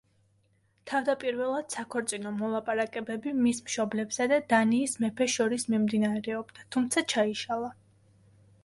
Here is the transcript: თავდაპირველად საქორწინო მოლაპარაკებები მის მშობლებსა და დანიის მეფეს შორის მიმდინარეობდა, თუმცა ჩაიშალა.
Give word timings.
თავდაპირველად 0.91 1.75
საქორწინო 1.75 2.31
მოლაპარაკებები 2.39 3.35
მის 3.43 3.61
მშობლებსა 3.69 4.27
და 4.33 4.41
დანიის 4.55 4.99
მეფეს 5.05 5.37
შორის 5.39 5.71
მიმდინარეობდა, 5.75 6.69
თუმცა 6.77 7.07
ჩაიშალა. 7.17 7.73